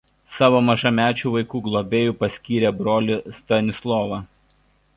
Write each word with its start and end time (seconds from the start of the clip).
Savo 0.35 0.59
mažamečių 0.69 1.33
vaikų 1.35 1.61
globėju 1.67 2.15
paskyrė 2.23 2.71
brolį 2.79 3.19
Stanislovą. 3.43 4.19